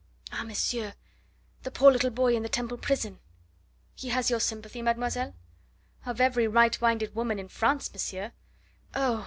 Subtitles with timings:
[0.31, 0.95] "Ah, monsieur,
[1.61, 3.19] the poor little boy in the Temple prison!"
[3.93, 5.35] "He has your sympathy, mademoiselle?"
[6.07, 8.31] "Of every right minded woman in France, monsieur.
[8.95, 9.19] Oh!"